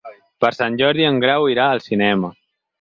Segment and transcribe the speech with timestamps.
[0.45, 2.35] Per Sant Jordi en Grau irà al cinema.